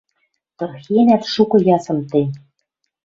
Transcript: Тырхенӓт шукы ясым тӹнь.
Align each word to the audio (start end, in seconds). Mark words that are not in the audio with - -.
Тырхенӓт 0.57 1.23
шукы 1.33 1.57
ясым 1.75 1.99
тӹнь. 2.09 2.33